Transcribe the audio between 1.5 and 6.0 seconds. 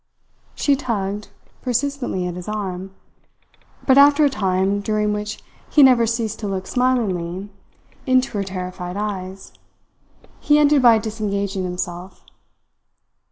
persistently at his arm, but after a time, during which he